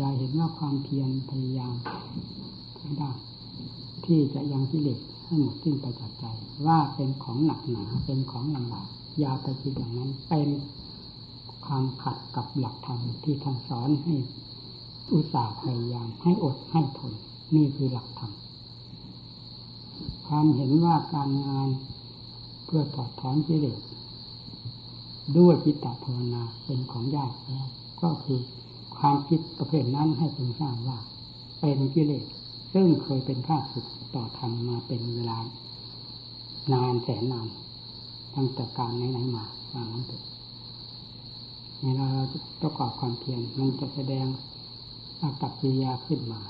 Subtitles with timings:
[0.00, 1.74] ย่าเห็นว่าความเพียรพยายาม
[2.78, 3.10] ทั้งด้
[4.04, 6.24] ที่จะยังกิเลสให้หมดสิ้นไปจากใจ
[6.66, 8.88] ว่าเป็นของหนักหนาเป็นของลำบาก
[9.22, 10.48] ยาไปคิดอย่างนั้นเป็น
[11.66, 14.14] ความขัดกับหลักธรรมที่ท่านสอนให้
[15.14, 17.12] อุตสาห์พยายามให้อดให้ทน
[17.54, 18.32] นี่คือหลักธรรม
[20.26, 21.68] ความเห็นว่าการงาน
[22.66, 23.80] เพื่อถอดถอนกิเลส
[25.38, 27.66] ด้วยจิตตภาวนาเป็นของยากแล้ว
[28.02, 28.40] ก็คือ
[29.00, 30.98] ความคิดประเภทนั้นให้เป็นทราบว่า
[31.60, 32.26] เป็นกิเลส
[32.72, 35.38] ซึ่งเคยเป็นข้าศึกต่อธรรมมาเป็นเวลา
[36.72, 37.48] นานแสนนาน
[38.34, 40.22] ตั้งแต่การไหนๆมาว่างั้นเถอะ
[41.82, 42.24] เวลาเรา
[42.62, 44.26] ประกอบความเพียรมันจะแสดง
[45.20, 46.40] อากับกิริยาขึ้นมา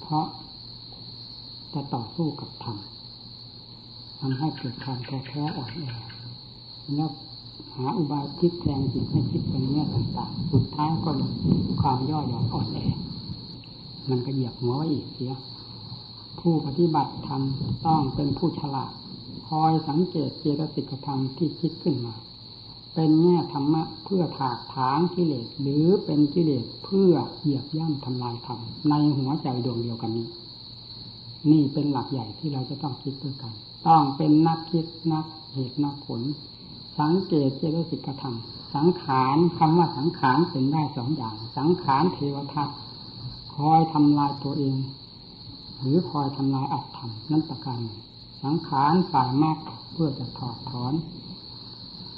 [0.00, 0.26] เพราะ
[1.74, 2.78] จะต่อสู้กับธรรม
[4.20, 5.86] ทำให้เกิดความแท้แท้อ่อนแอ
[6.96, 7.10] แล้ว
[7.78, 11.10] หาอุบายคิดแทงจิตให้คิดเป็นแง่ต่างๆ สุดท้ายก็
[11.80, 12.78] ความย่อหย่อนอ่อนแอ
[14.10, 15.34] มันก็เหยียบหัวไว้อีกเสีย
[16.40, 17.42] ผู้ปฏิบัติธรรม
[17.86, 18.92] ต้องเป็นผู้ฉลาด
[19.48, 22.14] คอยสังเกตเจตสิกธรรมที่คิดขึ้นมา
[22.94, 30.26] เป็นแง่ธรรมะเพื่อถากถางกิเลสหรือเป็นกิเลสเพื่อเหยียบย่ำทำลายธรรมในหัวใจดวงเดียวกันนี้
[31.50, 33.52] นี่เป็นหลักใหญ่ที่เราจะต้องคิดด้วยกัน
[33.88, 36.20] ต้องเป็นนักคิดนักเหตุนักผล
[36.98, 38.36] สังเกตเจตสิกธรรม
[38.74, 42.68] สังขารคำว่าสังขารเป็นได้สองอย่าง สังขารเทวทัต
[43.54, 44.76] คอยทำลายตัวเอง
[45.80, 47.80] หรือคอยทำลายอัตธรรมนั่นประการ
[48.42, 49.56] สังขารฝ่ายมาก
[49.92, 50.92] เพื่อจะถอดถอน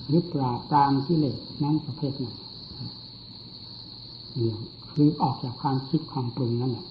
[0.06, 2.34] หรือปราบปรามกิเลสนั้นประเภทหนึ่ง
[4.34, 4.58] เนี่ย
[4.91, 6.86] คือออกจากความคิดความปรุงนั่นแหละ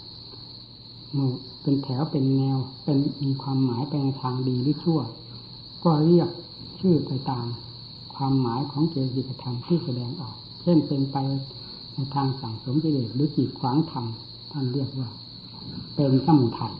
[1.15, 4.99] มือเป็นแถวเป็นแนวเป็นมีความหมายไปในทางดีหรือชั่ว
[5.83, 6.29] ก็เรียก
[6.79, 7.45] ชื่อไปตาม
[8.21, 11.17] ความหมายของเจติกธรรมที่แสดงออก เช่นเป็นไป
[11.93, 14.05] ในทางสั่งสมกิเลสหรือจีดขวางธรรม
[14.51, 15.09] ท่านเรียกว่า
[15.95, 16.75] เป็นสมุทัย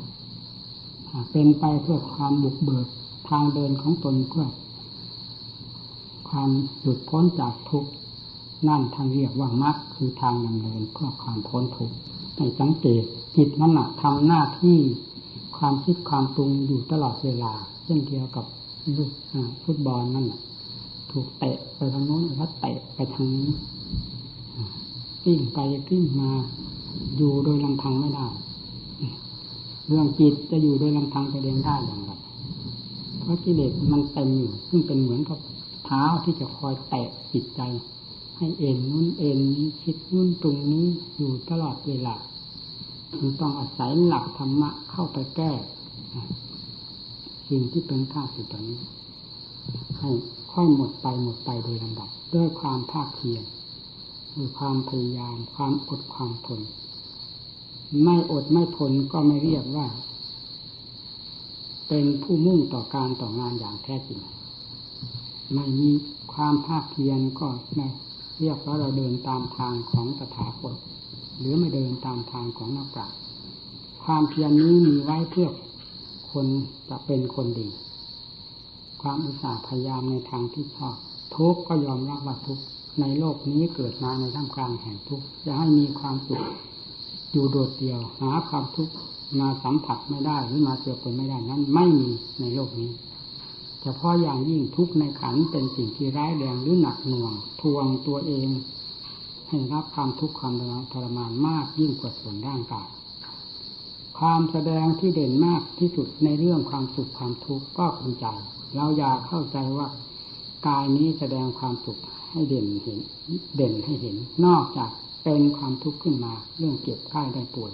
[1.31, 2.87] เป็นไปเพื่อความบุกเบิก
[3.29, 4.45] ทางเดินของตนเพื่อ
[6.29, 6.49] ความ
[6.81, 7.91] หลุดพ้นจากทุกข์
[8.67, 11.95] นั่นทางเรียกว่ามรรคคือทางดำเนินเพื่อความพ้นทุกข์
[12.37, 13.03] ในสังเกต
[13.35, 14.77] จิตนั่นหนักทำหน้าที่
[15.57, 17.53] ความคิดความปรุงอยู่ตลอดเวลา
[17.83, 18.45] เช่นเดียวกับ
[18.97, 19.11] ลูก
[19.63, 20.39] ฟุตบอลนั่นแหละ
[21.11, 23.49] ถูกเตะไปทางโน้นแล้วเตะไปทางนี้
[25.23, 25.59] กิ้งไป
[25.89, 26.31] กิ้งมา
[27.17, 28.27] อยู่โดยลำพังไม่ได้
[29.87, 32.11] เรื่องจิตจะอยู่โดยลำพังไปเองได้อย่างไร
[33.19, 35.39] เพราะกิเลสมันเต็มอยู่ซึ่งเป็นเหมือนกับ
[35.85, 37.61] เท้าที่จะคอยแตะจิตใจ
[38.37, 40.85] ให้เอ็นนู้นเอ็นนี้คิดนู้นตรงนี้
[41.17, 42.15] อยู่ตลอดเวลา
[43.15, 45.51] คือต้องอาศัยหลักธรรมะเข้าไปแก้
[47.49, 48.79] สิ่งที่เป็นข้าศึกตอนนี้
[49.99, 50.09] ให้
[50.51, 53.43] ค่อยหมดไปหมดไปโดยลำดับ ด้วยความภาคเพียร
[54.35, 56.61] ด้วยความพยายาม ความอดความทน
[58.03, 59.87] ไม่อดไม่ทนก็ไม่เรียกว่า
[61.87, 64.19] เป็นผู้มุ่งต่อการต่องานอย่างแท้จริง
[65.53, 65.91] ไม่มี
[66.33, 67.87] ความภาคเพียรก็ไม่
[68.39, 70.75] เรียกว่าเราเดินตามทางของตถาคต
[71.39, 73.17] หรือไม่เดินตามทางของนักปราชญ์
[74.03, 75.49] ความเพียรนี้มีไว้เพื่อ
[76.31, 76.47] คน
[76.89, 77.67] จะเป็นคนดี
[79.01, 80.95] ความอุตสาห์พยายามในทางที่ชอบ
[81.35, 82.59] ทุกก็ยอมรับว่าทุก
[83.01, 86.43] ในโลกนี้เกิดมาในท่ามกลางแห่งทุกจะให้มีความสุข
[87.31, 88.93] อยู่โดดเดี่ยว หาความทุกข์
[89.39, 92.91] มาสัมผัสไม่ได้หรือมาเจอคนไม่ได้นั้น ไม่มีในโลกนี้
[93.81, 98.49] เฉพาะอย่างยิ่งทุกในขันเป็นสิ่งที่ร้ายแรงหรือหนักหน่วง ทวงตัวเอง
[99.49, 100.53] ให้รับความทุกข์ความ
[100.91, 102.87] ทรมานมากยิ่งกว่าส่วนร่างกาย
[104.19, 108.27] ความแสดงที่เด่นมากที่สุดในเรื่องความสุขความทุกข์ก็คือใจ
[108.75, 109.87] เราอยากเข้าใจว่า
[110.67, 111.99] กายนี้แสดงความสุข
[112.31, 112.99] ให้เด่นเห็น
[113.55, 114.15] เด่นให้เห็น
[114.45, 114.91] นอกจาก
[115.23, 117.71] เป็นความทุกข์ขึ้นมา เรื่องเก็บไข้ได้ป่วย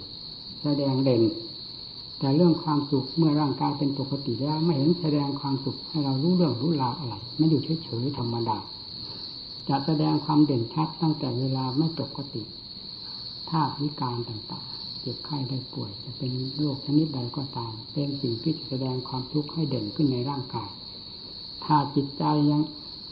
[0.62, 1.22] แสดงเด่น
[2.18, 8.58] แต่เรื่องความสุขเมื่อร่างกายเป็นปกติแล้วไม่เห็นแสดงความสุขให้เรารู้เรื่องรู้ราวอะไรไม่อยู่เฉยๆธรรมดา
[9.68, 12.42] จะแสดงความเด่นชัดตั้งแต่เวลาไม่ปกติ
[13.48, 14.66] ท่าวิการต่าง
[15.06, 20.68] จ็บไข้ได้ป่วย จะเป็นโรคชนิดใดก็ตาม เป็นสิ่งที่แสดงความทุกข์ให้เด่นขึ้นในร่างกาย
[21.66, 22.60] ถ้าจิตใจยัง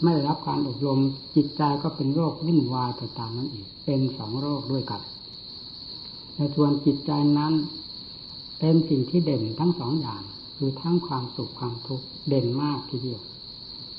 [0.02, 1.00] ไม่ได้รับการอบรม
[1.36, 5.00] จิตใจก็เป็นโรควุ่นวายไปตามนั้นอีก เป็นสองโรคด้วยกัน
[6.36, 7.52] ในส่วนจิตใจนั้น
[8.58, 10.22] เป็นสิ่งที่เด่นทั้งสองอย่าง
[10.56, 13.22] คือทั้งความสุขความทุกข์เด่นมากทีเดียว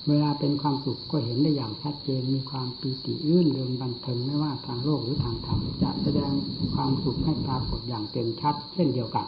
[0.07, 6.31] เวลาเป็นความสุขก็เห็นได้อย่างชัดเจนมีความปีติอื่นเริงบันเทิงไม่ว่าทางโลกหรือทางธรรมจะแสดง
[6.75, 9.25] ความสุขให้ปรากฏอย่างเต็มชัด เช่นเดียวกัน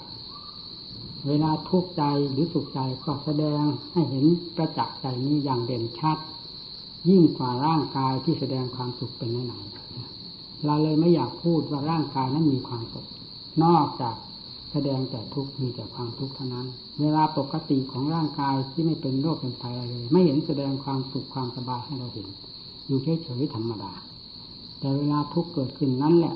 [1.28, 3.64] เวลาทุกข์ใจหรือสุขใจก็แสดง
[3.94, 4.26] ให้เห็น
[4.56, 6.18] ประจักษ์ใจนี้อย่างเด่นชัด
[7.10, 9.54] ยิ่งกว่าร่างกายที่แสดงความสุขเป็นไหน
[10.66, 13.08] เราเลยไม่อยากพูดว่าร่างกายนั้นมีความสุข
[13.64, 14.16] นอกจาก
[14.72, 16.68] แสดงแต่ทุกข์มีแต่ความทุกข์เท่านั้น
[17.02, 22.28] เวลาปกติของร่างกายที่ไม่เป็นโรคเป็นภัยอะไรเลย ไม่เห็นแสดงความสุขความสบายให้เราเห็น
[22.88, 23.92] อยู่เฉยๆธรรมดา
[24.80, 26.36] แต่เวลาทุกข์เกิดขึ้นนั้นแหละ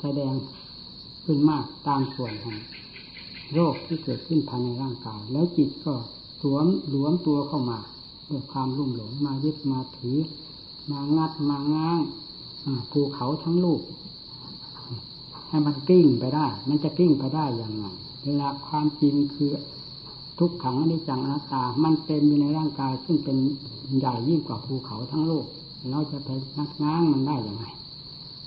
[0.00, 0.32] แสดง
[1.24, 2.56] ขึ้นมากตามส่วนของ
[3.54, 5.94] โรคที่เกิดขึ้นภายในร่างกาย แล้วจิตก็
[6.40, 7.78] สวมหลวมตัวเข้ามา
[8.28, 10.18] ด้วยความรุ่มหลงมายึดมาถือ
[10.90, 12.00] มางัดมาง้าง
[12.90, 13.80] ภูเขาทั้งลูก
[15.48, 17.84] ให้มันกิ้งไปได้ มันจะกิ้งไปได้อย่างไร
[18.24, 19.50] เวลาความจริงคือ
[20.38, 23.36] ทุกขังอนิจจังอนัตตา มันเต็มอยู่ในร่างกาย ซึ่งเป็น
[23.98, 25.44] ใหญ่ยิ่งกว่าภูเขาทั้งโลก
[25.90, 26.28] เราจะไป
[26.58, 27.64] นักง้างมันได้อย่างไร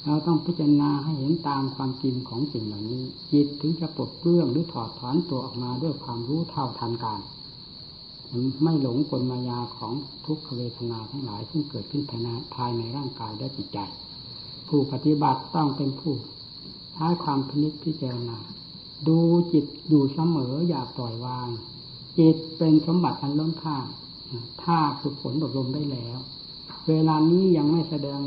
[0.05, 7.21] เราต้องพิจารณาให้เห็นตามความจริงของสิ่งเหล่านี้ จิตถึงจะปลดเปลื้องหรือถอดถอนตัวออกมาด้วยความรู้เท่าทันการ
[8.63, 9.93] ไม่หลงกลมายาของ
[10.25, 12.03] ทุกขเวทนาทั้งหลายซึ่งเกิดขึ้น
[12.55, 13.79] ภายในร่างกายและจิตใจ
[14.67, 16.13] ผู้ปฏิบัติต้องเป็นผู้
[16.93, 18.37] ใช้ความพินิจพิจารณา
[19.07, 19.19] ดู
[19.53, 21.49] จิตอยู่เสมออย่าปล่อยวาง
[22.19, 23.77] จิตเป็นสมบัติอันล้นค่า
[24.63, 26.17] ถ้าฝึกฝนอบรมได้แล้ว
[26.87, 28.19] เวลานี้ยังไม่แสดง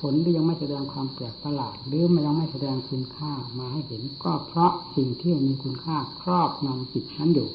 [0.00, 7.48] ผลหรือยังไม่แสดงความแปลกประหลาด หรือมันยังไม่แสดงคุณค่ามาให้เห็น ก็เพราะสิ่งที่มีคุณค่าครอบงำจิตนั้นอยู่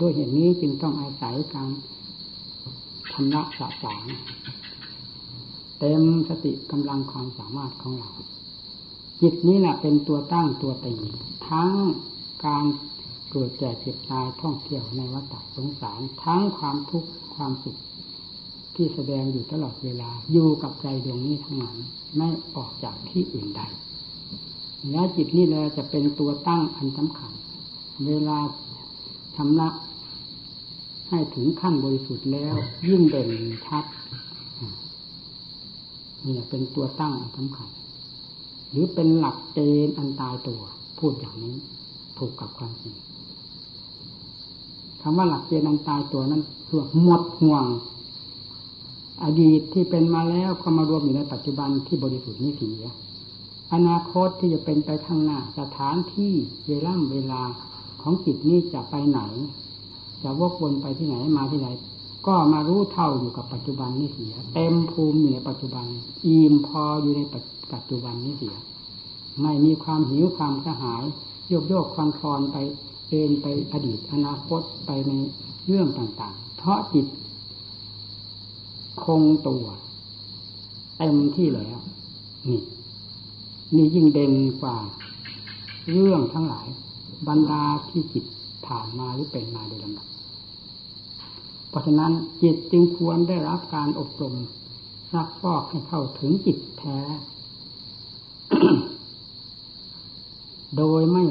[0.00, 1.68] ด้วยเหตุนี้จึงต้องอาศัยการ
[3.12, 4.04] ชำระสะสาง
[5.78, 8.10] เต็มสติกำลังความสามารถของเรา
[9.22, 10.94] จิตนี้แหละเป็นตัวตั้งตัวตี
[11.48, 11.70] ทั้ง
[12.46, 12.64] การ
[13.30, 17.78] เกิดแก่เจ็บตายท่องเที่ยวในวัฏสงสาร ทั้งความทุกข์ความสุข
[18.80, 21.76] ที่แสดงอยู่ตลอดเวลา อยู่กับใจดวงนี้ทั้งนั้น
[22.16, 23.62] ไม่ออกจากที่อื่นใด
[24.90, 27.32] และจิตนี่แหละจะเป็นตัวตั้งอันสำคัญ
[28.06, 28.38] เวลา
[29.36, 29.68] ชำระ
[31.08, 32.54] ให้ถึงขั้นบริสุทธิ์แล้ว
[32.88, 33.30] ยิ่งเด่น
[33.66, 33.84] ชัด
[36.26, 37.70] นี่เป็นตัวตั้งอันสำคัญ
[38.70, 40.60] หรือเป็นหลักเกณฑ์อันตายตัว
[40.98, 41.56] พูดอย่างนี้
[42.18, 42.94] ถูกกับความจริง
[45.00, 47.64] คำว่าหลักเกณฑ์อันตายตัวนั้นคือหมดห่วง
[49.24, 52.88] อดีตที่เป็นมาแล้วก็มารวมอยู่ในปัจจุบันที่บริสุทธิ์นี้เสีย
[53.74, 56.32] อนาคตที่จะเป็นไปข้างหน้าสถานที่
[56.68, 57.42] เวลาเวลา
[58.02, 59.20] ของจิตนี้จะไปไหน
[60.22, 61.68] จะวกวนไปที่ไหนมาที่ไหน
[62.26, 65.84] ก็มารู้เท่าอยู่กับปัจจุบันนี้เสีย เต็มภูมิอยู่ในปัจจุบัน
[66.26, 67.22] อิ่มพออยู่ใน
[67.72, 68.56] ปัจจุบันนี้เสีย
[69.42, 71.04] ไม่มีความหิวความกระหาย
[71.48, 72.56] โยกโยกคลอนคลอนไป
[73.08, 75.12] เอ็นไปอดีตอนาคตไปใน
[75.66, 77.06] เรื่องต่างๆ เพราะจิต
[79.04, 79.66] คงตัว
[80.98, 81.78] เต็มที่แล้ว
[82.48, 82.60] นี่
[83.74, 84.76] นี่ยิ่งเด่นกว่า
[85.90, 86.66] เรื่องทั้งหลาย
[87.28, 88.24] บรรดาที่จิต
[88.66, 90.06] ผ่านมาหรือเป็นมาโดยลำดับ
[91.68, 92.12] เพราะฉะนั้น
[92.42, 94.34] จิตจึงควรได้รับการอบรม
[95.12, 96.98] ซักฟอกให้เข้าถึงจิตแท้
[100.76, 101.24] โดยไม่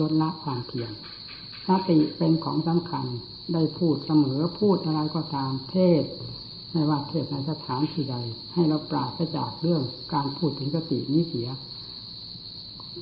[0.00, 0.90] ลดละความเพียร
[1.66, 3.06] สติเป็นของสำคัญ
[3.52, 6.04] ได้พูดเสมอพูดอะไรก็ตามเทศ
[6.72, 8.16] ไม่ว่าเทศในสถานที่ใด
[8.54, 9.82] ให้เราปราศจากเรื่อง
[10.14, 11.48] การพูดถึงสตินี้เสีย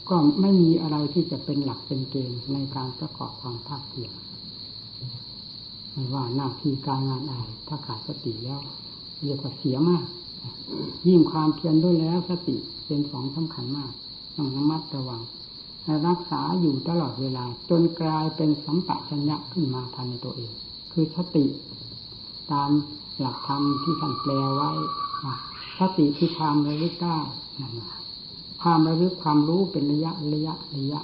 [0.08, 4.12] ก็ไม่มีอะไรที่จะเป็นหลักเป็นเกณฑ์ในการประกอบความภาคเพียร
[5.92, 8.60] ไม่ว่าหน้าที่การงานอะไรถ้าขาดสติแล้ว
[9.24, 10.04] เรียกว่าเสียมาก
[11.08, 12.56] ยิ่งความเพียรด้วยแล้วสติ
[12.86, 13.92] เป็นของสำคัญมาก
[14.36, 15.22] ต้องระมัดระวัง
[16.08, 20.52] รักษาอยู่ตลอดเวลา จนกลายเป็นสัมปะชัญญะขึ้นมาภายในตัวเอง
[20.92, 21.44] คือสติ
[22.52, 22.70] ตาม
[23.20, 24.70] หลักธรรมที่ท่านแปลไว้
[25.78, 27.18] สติคือความระลึกได้
[27.60, 27.72] นั่น
[28.62, 31.00] ความระลึกความรู้เป็นระยะระยะระยะ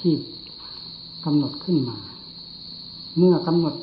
[0.00, 0.14] ที่
[1.24, 1.98] กำหนดขึ้นมา
[3.18, 3.74] เมื่อกำหนด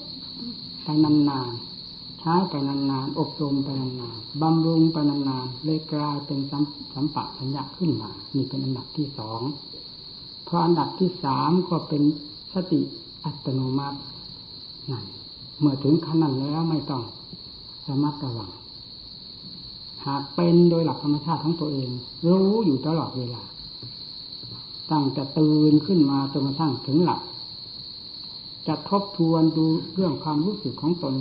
[0.83, 6.63] ไปนานๆใช้ไปนานๆอบรมไปนานๆบำรุงไปนานๆเลยกลายเป็นสัม
[6.93, 9.41] สัมปะสัญญาขึ้นมานี่เป็นอันดับที่สอง
[10.47, 12.03] พออันดับที่สามก็เป็น
[12.53, 12.81] สติ
[13.23, 13.99] อัตโนมัติ
[14.91, 15.05] นั่น
[15.59, 17.03] เมื่อถึงขั้นนั้นแล้วไม่ต้อง
[17.89, 18.51] ระมัดระวัง
[20.05, 21.89] หากเป็นโดยหลักธรรมชาติของตัวเอง
[22.27, 23.43] รู้อยู่ตลอดเวลา
[24.91, 27.21] ตั้งแต่ตื่นขึ้นมาจนกระทั่งถึงหลับ
[28.67, 31.15] จะทบทวนดูเรื่องความรู้สึกของตน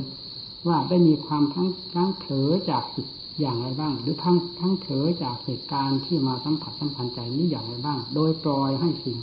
[0.68, 3.06] ว่าได้มีความทั้งทั้งเถอจากจิต
[3.40, 9.18] อย่างไรบ้าง หรือทั้งทั้งเถอจากเหตุการณ์ที่มาสัมผัสสัมพันธ์ใจนี้อย่างไรบ้าง โดยปล่อยให้สิ่ง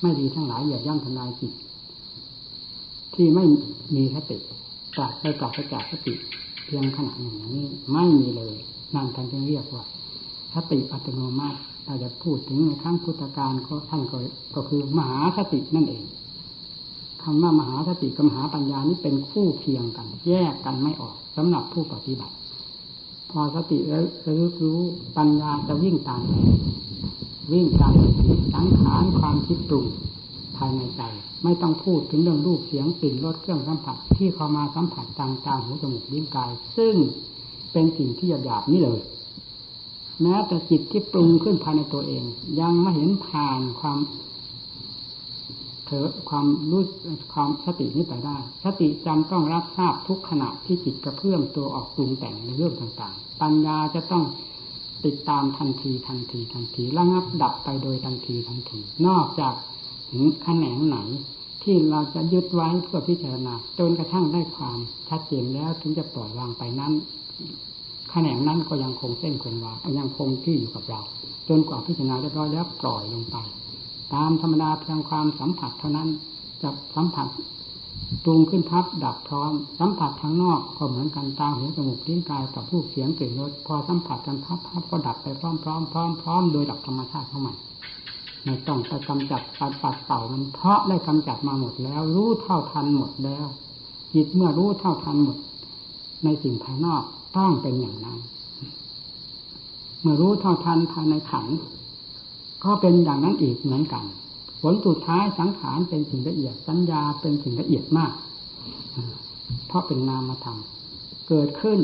[0.00, 1.52] ไม่ดีทั้งหลายอย่าย่ำทำลายจิต
[3.14, 3.44] ที่ไม่
[3.96, 4.38] มีสติ
[4.96, 6.14] ปราดไปปราศจากสติ
[6.74, 8.54] พียงขณะหนึ่งนี้ไม่มีเลย
[8.94, 9.84] นั่นท่านจึงเรียกว่า
[10.54, 14.18] สติอัตโนมัติเราจะพูดถึงในครั้งพุทธการก็ท่านก็
[14.54, 16.04] ก็คือมหาสตินั่นเอง
[17.22, 22.34] คำว่ามหาสติกับมหาปัญญานี้เป็นคู่เคียงกัน แยกกันไม่ออกสำหรับผู้ปฏิบัติ
[23.30, 24.80] พอสติแล้วรู้รู้
[25.16, 26.22] ปัญญาจะวิ่งตาม
[27.52, 27.94] วิ่งตาม
[28.54, 29.86] สังขารความคิดปรุง
[30.56, 31.02] ภายในใจ
[31.44, 36.94] ไม่ต้องพูดถึงเรื่องรูปเสียงกลิ่นรสเครื่องสัมผัสที่เข้ามาสัมผัสทางตาหูจมูกลิ้นกาย ซึ่ง
[37.72, 39.00] เป็นสิ่งที่หยาบๆนี่เลย
[40.22, 42.24] แม้แต่จิตที่ปรุงขึ้นภายในตัวเอง
[42.60, 43.98] ยังไม่เห็นผ่านความ
[45.86, 46.82] เถอความรู้
[47.34, 54.24] ความสตินี้ไปได้ สติจำต้องรับทราบทุกขณะที่จิตกระเพื่อมตัวออกปรุงแต่งในเรื่องต่างๆ ปัญญาจะต้อง
[55.04, 59.54] ติดตามทันทีทันทีทันทีระงับดับไปโดยทันทีทันที นอกจาก
[60.42, 60.98] แขนงไหน
[61.62, 64.78] ที่เราจะยึดไว้เพื่อพิจารณาจนกระทั่งได้ความ
[65.08, 66.92] ชัดเจนแล้วถึงจะปล่อยวางไปนั้น
[68.10, 71.00] แขนงนั้นก็ยังคงเส้นคงวายังคงที่อยู่กับเรา
[71.48, 73.36] จนกว่าพิจารณาเรียบร้อยแล้วปล่อยลงไป
[74.14, 76.08] ตามธรรมดาเพียงความสัมผัสเท่านั้น
[76.62, 77.28] จะสัมผัส
[78.24, 87.56] ปรุงขึ้นพับดับพร้อม สัมผัสทางนอกก็เหมือนกันตาหูจมูกลิ้นกายกับรูปเสียงกลิ่นรสพอสัมผัสกันพับพับก็ดับไปพร้อมพร้อมพร้อมพร้อมโดยหลักธรรมชาติของมัน
[88.44, 93.46] ไม่ต้องไปกำจัดปัดปัดเป่ามันเพราะได้กำจัดมาหมดแล้ว รู้เท่าทันหมดแล้ว
[94.14, 95.38] จิตเมื่อรู้เท่าทันหมด
[96.24, 97.02] ในสิ่งภายนอก
[97.36, 98.18] ต้องเป็นอย่างนั้น
[100.00, 101.46] เมื่อรู้เท่าทันภายในขัน
[102.64, 104.04] ก็เป็นอย่างนั้นอีกเหมือนกัน
[104.60, 108.12] ผลสุดท้ายสังขารเป็นสิ่งละเอียดสัญญาเป็นสิ่งละเอียดมาก
[109.66, 110.58] เพราะเป็นนามธรรม
[111.28, 111.78] เกิดขึ้น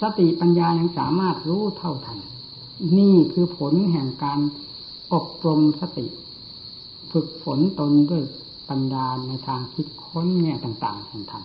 [0.00, 2.18] สติปัญญายังสามารถรู้เท่าทัน
[2.98, 4.38] นี่คือผลแห่งการ
[5.12, 6.06] อบรมสติ
[7.12, 8.24] ฝึกฝนตนด้วย
[8.68, 11.44] ปัญญาในทางคิดค้นแง่ต่างๆแห่งธรรม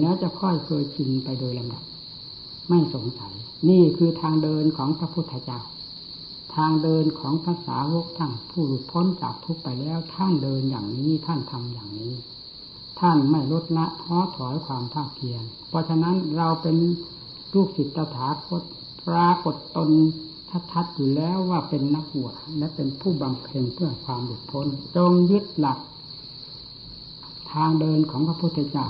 [0.00, 1.84] แล้วจะค่อยเคยชินไปโดยลำดับ
[2.68, 3.34] ไม่สงสัย
[3.68, 5.60] นี่คือทางเดินของพระพุทธเจ้า
[6.54, 12.14] ทางเดินของภาษาวกท่านผู้หลุดพ้นจากทุกไปแล้วท่านเดินอย่างนี้ท่านทำอย่างนี้
[13.00, 16.76] ท่านไม่ลดละท้อถอยความภาคเพียรเพราะฉะนั้นเราเป็น
[17.54, 18.62] ลูกศิษย์ตถาคต
[19.08, 19.90] ปรากฏตน
[20.72, 24.66] ทัดๆอยู่แล้วว่าเป็นนักบวชและเป็นผู้บำเพ็ญเพื่อความหลุดพ้น
[24.96, 25.78] จงยึดหลัก
[27.52, 28.86] ทางเดินของพระพุทธเจ้า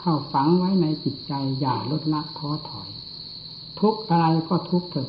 [0.00, 2.88] เข้าฝังไว้ในจิตใจอย่าลดละท้อถอย
[3.80, 5.08] ทุกอะไรก็ทุกเถิด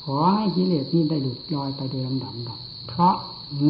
[0.00, 3.14] ขอให้กิเลสนี้ได้หลุดลอยไปโดยลำดับดับเพราะ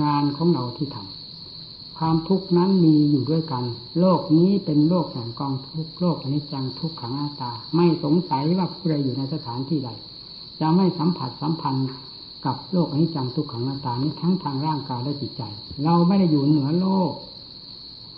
[0.01, 3.65] งานของเราที่ทำความทุกข์นั้นมีอยู่ด้วยกัน
[4.01, 9.91] โลกนี้เป็นโลกแห่งกองทุกโลกอนิจจังทุกขังอาตา ไม่สงสัยว่าผู้ใดอยู่ในสถานที่ใด
[10.63, 11.89] จะไม่สัมผัสสัมพันธ์
[12.47, 15.43] กับโลกอนิจจังทุกขังอาตานี้ทั้งทางร่างกายและจิตใจ
[15.85, 17.13] เราไม่ได้อยู่เหนือโลก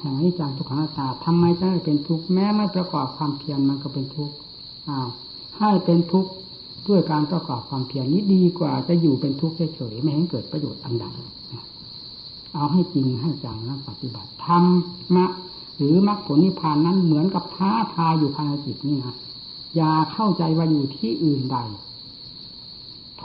[0.00, 4.34] แห่งอนิจจังทุกขังอาตาทำไมจะเป็นทุกข์แม้ไม่ประกอบความเพียรมันก็เป็นทุกข์
[4.88, 5.08] อ้าว
[5.58, 6.30] ให้เป็นทุกข์
[6.88, 11.06] ด้วยการประกอบความเพียรนี้ดีกว่าจะอยู่เป็นทุกข์เฉยๆไม่ให้เกิดประโยชน์อันใด
[12.54, 15.26] เอาให้จริงให้จังนะปฏิบัติทำมะ
[15.76, 19.14] หรือมรรคผลนิพพานนั้นเหมือนกับท้าทายอยู่ภายในจิตนี่นะ
[19.76, 21.56] อย่าเข้าใจว่าอยู่ที่อื่นใด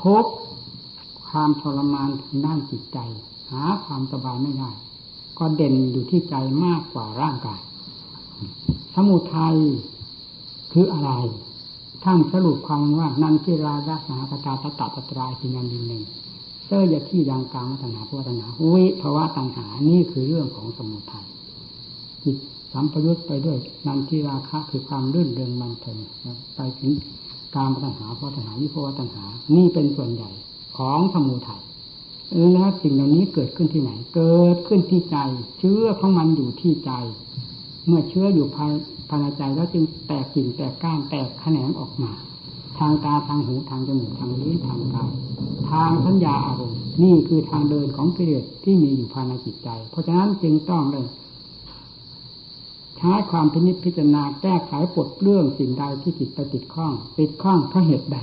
[0.01, 0.25] ทุก
[1.29, 2.99] ความทรมานทางด้านจิตใจ
[3.51, 4.71] หาความสบายไม่ได้
[5.37, 7.59] ก็เด่นอยู่ที่ใจมากกว่าร่างกาย
[8.95, 9.55] สมุทัย
[10.71, 11.11] คืออะไร
[12.03, 16.03] ท่านสรุปความว่านันทิราระสหกตาตตตตรายพิญญาดินหนึ่ง
[16.65, 21.25] เสื้อยาที่ยังกลางวัฒนาพุทธนาวิภาวะตัณหานี่คือเรื่องของสมุทัย
[22.23, 22.37] จิต
[22.73, 25.97] สัมปยุตไปด้วยนันทิราคะคือความรื่นเริงมันเทิง
[26.55, 26.91] ไปถึง
[27.55, 29.25] การปัญหาพุทธนาวิภาวตัณหา
[29.55, 30.29] นี่เป็นส่วนใหญ่
[30.77, 31.63] ของสมุทัย
[32.53, 35.17] แล้วสิ่งเหล่านี้เกิดขึ้นที่ไหน เกิดขึ้นที่ใจ
[35.59, 36.91] เชื้อของมันอยู่ที่ใจ
[37.87, 38.71] เมื่อเชื้ออยู่ภาย
[39.09, 42.11] ภายในใจแล้วจึงแตกกิ่งแตกก้านแตกแขนงออกมา
[42.77, 45.11] ทางตาทางหูทางจมูกทางลิ้นทางกาย
[45.69, 51.05] ทางสัญญาอารมณ์นี่คือทางเดินของกิเลสที่มีอยู่ภายในจิตใจ เพราะฉะนั้นจึงต้องเลย
[52.99, 58.17] ใช้ความพินิจพิจารณาแก้ไขปลดเรื่องสิ่งใดที่จิตไปติดข้อง ติดข้องเพราะเหตุใด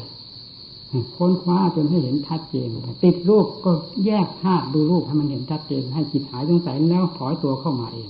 [1.17, 2.69] ค้นคว้าจนให้เห็นชัดเจน
[3.05, 3.71] ติดรูปก็
[4.07, 8.09] แยกธาตุดูรูปให้มันเห็นชัดเจน ให้จิตหายสงสัยแล้วถอยตัวเข้ามาเอง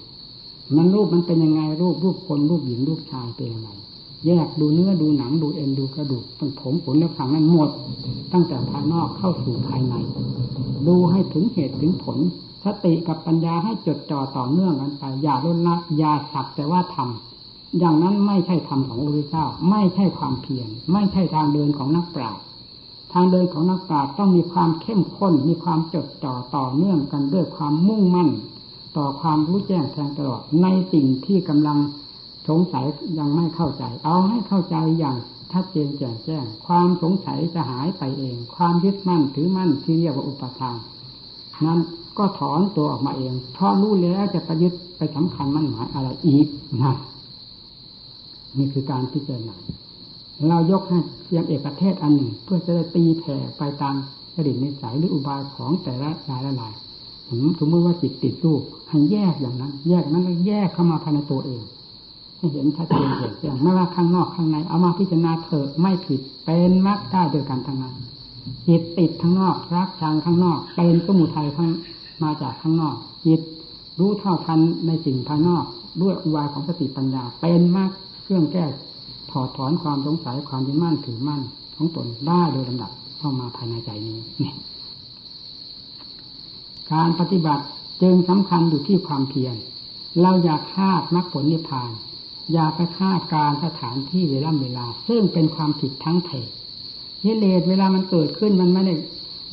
[0.77, 3.71] มันรูปมันเป็นยังไงรูปรูปคนรูปหญิงรูปชายเป็นยังไง
[4.27, 7.71] แยกดูเนื้อดูหนังดูเอ็นดูกระดูกเป็นผมขนและฝังนั้นหมด
[8.33, 9.95] ตั้งแต่ภายนอกเข้าสู่ภายใน
[10.87, 12.19] ดูให้ถึงเหตุถึงผล
[12.67, 22.43] สติกับปัญญาให้จดจ่อต่อเนื่องกันไป อย่าล้นละอย่าสักแต่ว่าทำอย่างนั้นไม่ใช่ธรรมของพระพุทธเจ้า ไม่ใช่ความเพียรไม่ใช่ทางเดินของนักปราชญ์
[23.13, 28.31] ทางเดินของนักปราชญ์ต้องมีความเข้มข้น มีความจดจ่อต่อเนื่องกันด้วยความมุ่งมั่น
[28.97, 31.79] ต่อความรู้แจ้งแทงตลอดในสิ่งที่กำลัง
[32.49, 32.85] สงสัย
[33.19, 35.17] ยังไม่เข้าใจ เอาให้เข้าใจอย่าง
[35.53, 40.77] ชัดเจนแจ่มแจ้ง ความสงสัยจะหายไปเอง ความยึดมั่นถือมั่นที่เรียกว่าอุปทาน
[41.67, 41.81] นั้น
[42.19, 46.47] ก็ถอนตัวออกมาเอง เพราะรู้แล้วจะประยึดไปสำคัญมั่นหมายอะไรอีก
[46.83, 46.95] นะ
[48.57, 49.57] นี่คือการพิจารณา
[50.49, 53.95] เรายกให้เพียงเอกเทศอันหนึ่ง เพื่อจะได้ตีแผ่ไปตาม
[54.35, 56.73] จริตนิสัยหรืออุบายของแต่ละรายละลาย
[57.29, 61.63] ผมสมมติว่าจิตติดรูปให้แยกอย่างนั้น แยกนั้นแล้วแยกเข้ามาภายในตัวเอง
[62.39, 67.95] ให้เห็นชัดเจนเห็นอย่างไม่ว่าข้างนอกข้างในเอามาพิจารณาเถอะไม่ผิดเป็นมรรคได้โดยการทางนั้น
[68.67, 71.71] จิตติดข้างนอกรักชังข้างนอกเป็นสมุทัยข้าง
[72.23, 72.97] มาจากข้างนอก
[73.27, 73.41] จิต
[73.99, 75.65] รู้เท่าทันในสิ่งภายนอก
[76.03, 77.91] ด้วยอุบายของสติปัญญาเป็นมรรค
[78.23, 78.65] เครื่องแก้
[79.31, 81.43] ถอดถอนความสงสัยความยึดมั่นถือมั่น
[81.77, 84.53] ของตนได้โดยลำดับเข้ามาภายในใจนี้นี่
[86.93, 87.65] การปฏิบัติ
[88.03, 89.55] จึงสำคัญอยู่ที่ความเพียร
[90.23, 91.91] เราอยากคาดมรรคผลนิพพาน
[92.53, 96.47] อย่าไปคาดการสถานที่เวลาเวลา ซึ่งเป็นความผิดทั้งเพย
[97.39, 98.95] เลสเวลามันเกิดขึ้นมันไม่ได้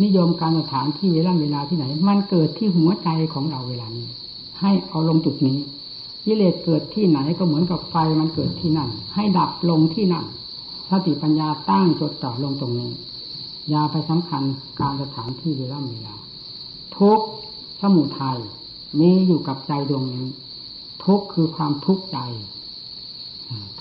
[0.04, 4.08] นิยมการสถานที่เวลาเวลาที่ไหน มันเกิดที่หัวใจของเราเวลานี้
[4.60, 5.58] ให้เอาลงจุดนี้
[6.26, 10.26] ยิเลสเกิดที่ไหนก็เหมือนกับไฟมันเกิดที่นั่น ให้ดับลงที่นั่น
[10.90, 12.92] สติปัญญาตั้งจดจ่อลงตรงนี้
[13.70, 14.44] อย่าไปสำคัญ
[14.80, 16.16] การสถานที่เวลาเวลา
[16.98, 17.20] ทุก
[17.82, 18.38] สมุทัย
[19.00, 20.28] มีอยู่กับใจดวงนี้
[21.04, 22.20] ทุกคือความทุกข์ใจ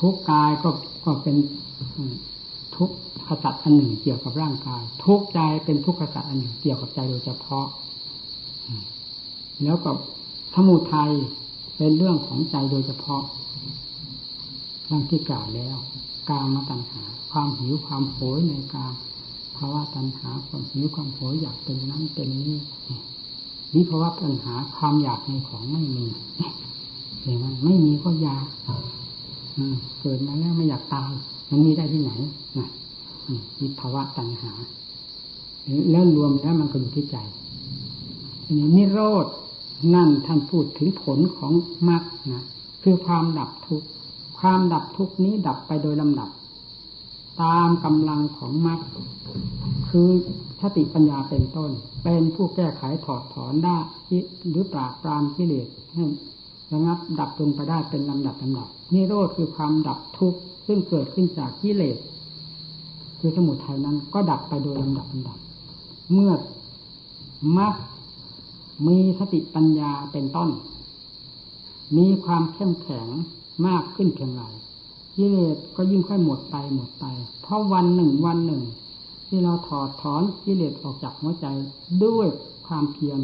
[0.00, 0.70] ทุกกายก็
[1.04, 1.36] ก็เป็น
[2.76, 2.90] ทุก
[3.26, 7.66] ขจัดอันหนึ่งเกี่ยวกับร่างกาย ทุกใจเป็นทุกขจัดอันหนึ่งเกี่ยวกับใจโดยเฉพาะ
[9.64, 9.90] แล้วก็
[10.54, 11.10] สมุทัย
[11.76, 13.22] เป็นเรื่องของใจโดยเฉพาะ
[14.90, 15.76] ร่างที่กล่าวแล้ว
[16.30, 18.94] กามาตัณหา ความหิวความโหยในกาม
[19.56, 22.58] ภาวะตัณหาความหิวความโหยอยากเป็นนั้นเป็นนี้
[23.74, 26.06] นี่ภาวะตัณหาความอยากในของไม่มี
[27.22, 28.46] เห็นไหมไม่มีก็อยาก
[30.00, 31.12] เกิดมาแล้วไม่อยากตาย
[31.52, 32.12] มันมีได้ที่ไหน
[32.58, 32.68] นะ
[33.60, 34.52] มีภาวะตัณหา
[35.90, 37.16] แล้วรวมแล้วมันก็อยู่ที่ใจ
[38.56, 39.26] นี่นิโรธ
[39.94, 41.52] นั่นท่านพูดถึงผลของ
[41.88, 42.44] มรรคนะ
[42.82, 43.86] คือความดับทุกข์
[44.40, 46.30] ความดับทุกข์นี้ดับไปโดยลำดับ
[47.42, 48.80] ตามกำลังของมรรค
[49.88, 50.08] คือ
[50.60, 51.70] สติปัญญาเป็นต้น
[52.04, 53.76] เป็นผู้แก้ไขถอดถอนได้
[54.50, 56.04] หรือปราบปรามกิเลสให้
[56.72, 61.96] ระงับดับลงไปได้เป็นลำดับลำดับนิโรธคือความดับทุกข์ ซึ่งเกิดขึ้นจากกิเลส
[63.18, 65.38] คือสมุทัยนั้น ก็ดับไปโดยลำดับลำดับ
[66.12, 66.32] เมื่อ
[67.58, 67.74] มรรค
[68.86, 70.50] มีสติปัญญาเป็นต้น
[71.96, 73.06] มีความเข้มแข็ง
[73.66, 74.42] มากขึ้นเพียงไร
[75.16, 77.04] กิเลสก็ยิ่งค่อยหมดไปหมดไป
[77.42, 78.62] เพราะวันหนึ่งวันหนึ่ง
[79.26, 81.46] ที่เราถอดถอนกิเลสออกจากหัวใจ
[82.04, 82.26] ด้วย
[82.66, 83.20] ความเพียร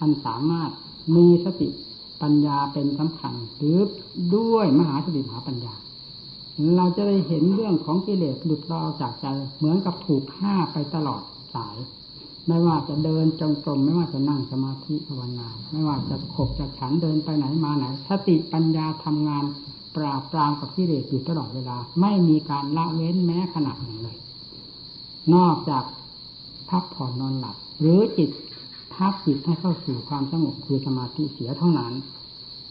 [0.00, 0.70] อันสามารถ
[1.16, 1.68] มีสติ
[2.22, 3.78] ปัญญาเป็นสำคัญหรือ
[4.36, 5.74] ด้วยมหาสติมหาปัญญา
[6.76, 9.26] เราจะได้เห็นเรื่องของกิเลสหลุดลอยจากใจ
[9.58, 11.22] เหมือนกับถูกฆ่าไปตลอด
[11.54, 11.76] สาย
[12.48, 19.44] ไม่ว่าจะเดินจงกรมไม่ว่าจะนั่งสมาธิภาวนา ไม่ว่าจะขบจะฉันเดินไปไหนมาไหนสติปัญญาทำงาน
[19.96, 24.16] ปราบปรามกับกิเลสอยู่ตลอดเวลา ไม่มีการละเว้นแม้ขณะหนึ่งเลย
[25.34, 25.84] นอกจาก
[26.70, 28.30] พักผ่อนนอนหลับ หรือจิต
[28.94, 31.92] พักจิตให้เข้าสู่ความสงบคือสมาธิเสียเท่านั้น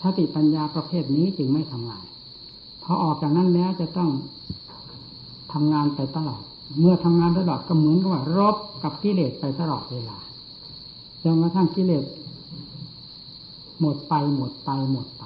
[0.02, 2.04] สติปัญญาประเภทนี้จึงไม่ทำงาน
[2.86, 4.10] พอออกจากนั้นแล้วจะต้อง
[5.54, 6.41] ทำงานไปตลอด
[6.80, 10.17] เมื่อทำงานตลอดก็เหมือนกับว่า รบกับกิเลสไปตลอดเวลา
[11.24, 12.04] จนกระทั่งกิเลส
[13.80, 15.24] หมดไปหมดไปหมดไป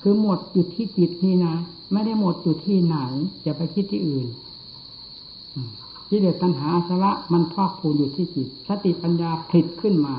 [0.00, 1.54] คือหมดอยู่ที่จิตนี่นะ
[1.92, 2.96] ไม่ได้หมดอยู่ที่ไหน
[3.42, 4.26] อย่าไปคิดที่อื่น
[6.10, 10.14] กิเลสตัณหาอาสวะมันพอกพูนอยู่ที่จิต สติปัญญาผลิตขึ้นมา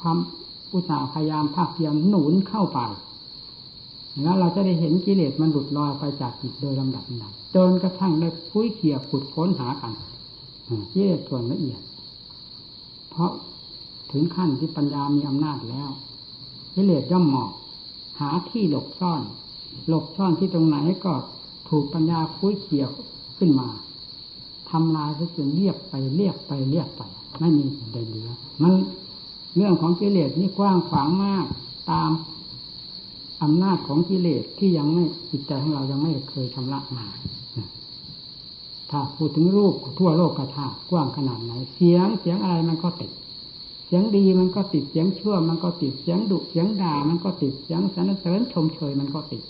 [0.00, 0.16] ความ
[0.72, 2.78] อุตสาห์พยายามภาคเพียรหนุนเข้าไป
[4.22, 9.92] แล้วเราจะได้เห็นกิเลสมันหลุดลอยไปจากจิตโดยลำดับนั้นจนกระทั่งได้คุยเขี่ยขุดค้นหากัน
[10.92, 11.80] กิเลสส่วนละเอียด
[13.10, 13.30] เพราะ
[14.10, 15.90] ถึงขั้นที่ปัญญามีอำนาจแล้ว
[16.74, 17.50] กิเลสย่อมหมอบ
[18.20, 19.22] หาที่หลบซ่อน
[19.88, 21.12] หลบซ่อนที่ตรงไหนก็
[21.68, 22.86] ถูกปัญญาคุยเขี่ย
[23.38, 23.68] ขึ้นมา
[24.70, 27.02] ทำลายไปจนเรียกไปเรียกไปเรียกไป
[27.40, 28.30] ไม่มีใดเหลือ
[28.62, 28.72] มัน
[29.56, 31.46] เรื่องของกิเลสนี่กว้างขวางมาก
[31.90, 32.10] ตาม
[33.42, 37.06] อำนาจของกิเลสที่ยังไม่จิตใจของเรายังไม่เคยชำระมา
[38.90, 43.10] ถ้าพูดถึงรูปทั่วโลกกระทากว้างขนาดไหน เสียงเสียงอะไรมันก็ติด
[43.86, 49.42] เสียงดีมันก็ติดเสียงชั่ว มันก็ติดเสียงดุเสียงด่ามันก็ติดเสียงสรรเสริญชมเชยมันก็ติด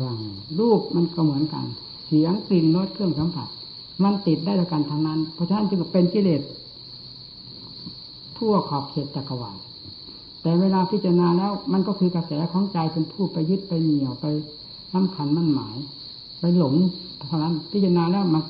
[0.00, 0.18] ร่าง
[0.58, 1.64] รูปมันก็เหมือนกัน
[2.06, 3.48] เสียงกลิ่นรสเครื่องสัมผัส
[4.02, 6.42] มันติดได้ด้วยกันทางนั้น เพราะฉะนั้นจึงเป็นกิเลส
[8.36, 9.56] ทั่วขอบเขตจักรวาล
[10.44, 14.26] แต่เวลาพิจารณาแล้วมันก็คือกระแสของใจเป็นผู้ไปยึดไปเหนี่ยวไป
[14.92, 15.76] สำคัญมั่นหมาย
[16.40, 16.74] ไปหลง
[17.28, 18.42] เท่านั้นพิจารณาแล้วมัน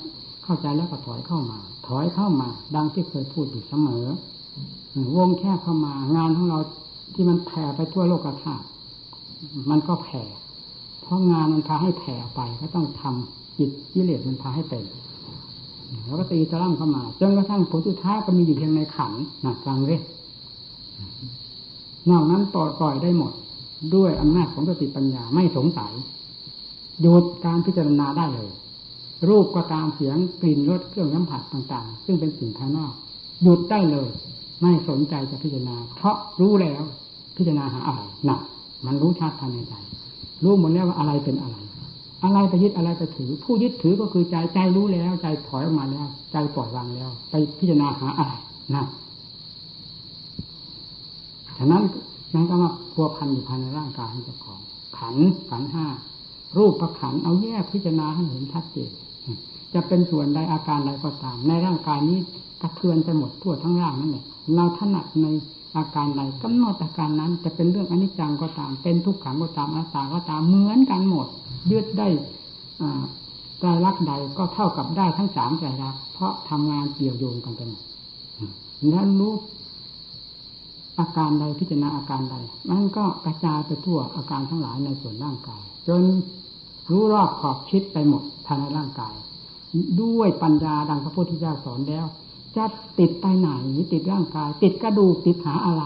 [0.45, 4.05] เข้าใจแล้วก็ถอยเข้ามา ถอยเข้ามา ดังที่เคยพูดอยู่เสมอ
[5.17, 6.59] วงแค่เข้ามางานของเรา
[7.15, 8.65] ที่มันแผ่ไปทั่วโลกธาตุ
[9.71, 10.23] มันก็แผ่
[11.03, 14.85] เพราะงานมันพาให้แผ่ไปก็ต้องทำจิตกิเลสมันพาให้เป็น
[16.07, 20.01] แล้วก็ตีตะล่ำเข้ามาจนกระทั่งผลสุดท้ายก็มีอยู่เพียงในขันหนักฟังเลย
[22.11, 23.33] นอกนั้นปล่อยปล่อยได้หมด
[23.95, 25.93] ด้วยอำนาจของสติปัญญาไม่สงสัย
[27.01, 28.51] หยุดการพิจารณาได้เลย
[29.29, 32.93] รูปก็ตามเสียงกลิ่นรสเครื่องสัมผัสต่างๆ ซึ่งเป็นสิ่งภายนอก
[33.43, 34.09] หยุดได้เลย
[34.63, 36.83] ไม่สนใจจะพิจารณา เพราะรู้แล้ว
[37.37, 38.41] พิจารณาหาอะไรหนัก
[38.87, 39.75] มันรู้ชัดภายในใจ
[40.45, 41.57] รู้หมดแล้วว่าอะไรเป็นอะไร
[42.25, 48.33] อะไรไปยึดอะไรไปถือ ผู้ยึดถือก็คือใจใจรู้แล้ว ใจถอยออกมาแล้ว ใจปล่อยวางแล้ว ไปพิจารณาหาอะไร
[48.75, 48.85] นะ
[51.59, 51.83] ฉะนั้น
[52.35, 54.61] นั่นก็มาพัวพันอยู่ภายในร่างกายเจ้าของ
[54.99, 55.17] ขัน
[55.51, 55.87] ขันห้า
[56.57, 58.91] รูปประขันเอาแยกพิจารณาให้เห็นชัดเจน
[59.75, 62.19] จะเป็นส่วนใดอาการใดก็ตาม ในร่างกายนี้
[62.63, 65.27] กระเทือนไปหมดทั่วทั้งร่างนั่นแหละเราถนัดใน
[65.77, 71.27] อาการใดกำหนดอาการนั้น จะเป็นเรื่องอนิจจังก็ตาม เป็นทุกขังก็ตามอนัตตาก็ตามเหมือนกันหมด
[71.71, 72.09] ยึดได้
[73.61, 77.83] ใจรักใดก็เท่ากับได้ทั้งสามใจรักเพราะทำงานเกี่ยวโยงกันไปหมด
[78.89, 79.33] แล้วรู้
[80.99, 82.37] อาการใดพิจารณาอาการใด
[82.71, 86.03] มันก็กระจายไปทั่วอาการทั้งหลายในส่วนร่างกาย จน
[86.91, 89.15] รู้รอบขอบชิดไปหมดภายในร่างกาย
[90.01, 92.07] ด้วยปัญญาดังพระพุทธเจ้าสอนแล้ว
[92.57, 92.65] จะ
[92.99, 93.51] ติดไปไหน
[93.93, 95.85] ติดร่างกาย ติดกระดูกติดหาอะไร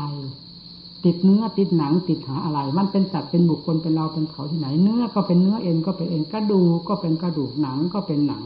[1.04, 8.42] ติดเนื้อติดหนังติดหาอะไร มันเป็นสัตว์เป็นบุคคลเป็นเราเป็นเขาที่ไหน เนื้อก็เป็นเนื้อเอ็นก็เป็นเอ็นกระดูกก็เป็นกระดูกหนังก็เป็นหนัง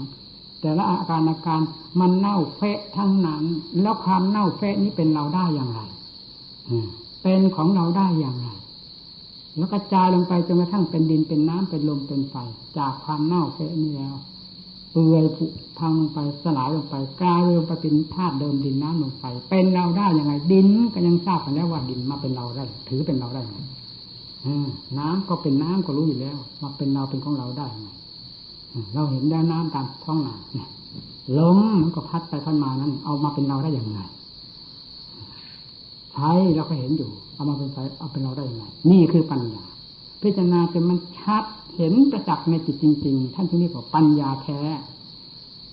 [0.61, 1.61] แต่ละอาการอาการ
[2.01, 3.45] มันเน่าเฟะทั้งนั้น
[3.83, 5.81] แล้วความเน่าเฟะนี้เป็นเราได้อย่างไร
[7.23, 8.49] เป็นของเราได้อย่างไร
[9.57, 12.35] แล้วกระจายลงไปจนกระทั่งเป็นดินเป็นน้ำเป็นลมเป็นไฟ
[12.79, 14.15] จากความเน่าเฟะนี้แล้ว
[14.93, 15.45] เปื่อยผุ
[15.79, 23.59] พังลงไปสลายลงไปกลายลงไปเป็นธาตุเดิมดินน้ำลมไฟเป็นเราได้ยังไง ดินก็ยังทราบกันแล้วว่าดินมาเป็นเราได้ ถือเป็นเราได้ไง
[24.99, 27.89] น้ำก็เป็นน้ำก็รู้อยู่แล้วมาเป็นเราเป็นของเราได้ไง
[28.95, 30.69] เราเห็นได้น้ำตามท้องนาเนี่ย
[31.39, 33.99] ลมมันก็พัดไปพัดมานั้น เอามาเป็นเราได้อย่างไง
[36.13, 39.65] ใช้เราก็เห็นอยู่ เอามาเป็นไฟเอาเป็นเราได้ยังไงนี่คือปัญญา
[40.23, 41.45] พิจารณาจนมันชัด
[41.77, 44.61] เห็นประจักษ์ในจิตจริง ๆ ท่านที่นี่บอกปัญญาแท้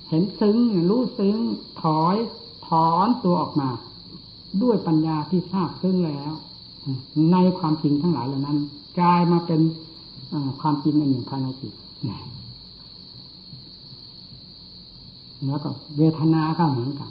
[0.09, 0.57] เห็นซึ้ง
[0.89, 1.37] รู้ซึ้ง
[1.81, 2.15] ถอย
[2.67, 3.69] ถอนตัวออกมา
[4.63, 6.31] ด้วยปัญญาที่ทราบซึ้งแล้ว
[7.31, 8.57] ในความจริงทั้งหลายเหล่านั้น
[8.99, 9.61] กลายมาเป็น
[10.61, 11.73] ความจริงในหนึ่งภายในจิต
[15.47, 17.09] แล้วก็เวทนาก็เหมือนกัน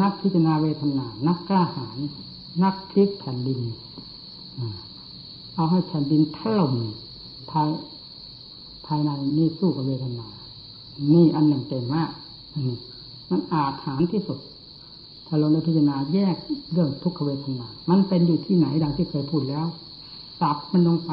[0.00, 1.98] นักพิจารณาเวทนา นักกล้าหาญ
[2.62, 3.60] นักพลิกแผ่นดิน
[5.54, 6.74] เอาให้แผ่นดินถล่ม
[7.50, 7.68] ภาย
[8.86, 10.26] ภายในนี่สู้กับเวทนา
[11.12, 12.10] นี่อันหนึ่งเต็มมาก
[13.30, 14.38] มันอาจฐานที่สุด
[15.26, 16.36] ถ้าเราในพิจารณาแยก
[16.72, 19.66] เรื่องทุกขเวทนา มันเป็นอยู่ที่ไหนดังที่เคยพูดแล้ว
[20.40, 21.10] สับมันลงไป